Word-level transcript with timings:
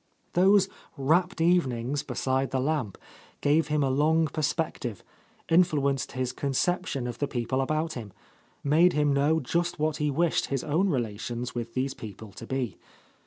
Those 0.33 0.67
rapt 0.97 1.41
evenings 1.41 2.01
beside 2.01 2.49
the 2.49 2.59
lamp 2.59 2.97
gave 3.39 3.67
him 3.67 3.83
a 3.83 3.89
long 3.91 4.25
per 4.25 4.41
spective, 4.41 5.03
influenced 5.47 6.13
his 6.13 6.33
conception 6.33 7.05
of 7.05 7.19
the 7.19 7.27
people 7.27 7.61
about 7.61 7.93
him, 7.93 8.11
made 8.63 8.93
him 8.93 9.13
know 9.13 9.39
just 9.39 9.77
what 9.77 9.97
he 9.97 10.09
wished 10.09 10.47
his 10.47 10.63
own 10.63 10.89
relations 10.89 11.53
with 11.53 11.75
these 11.75 11.93
people 11.93 12.31
to 12.31 12.47
be. 12.47 12.79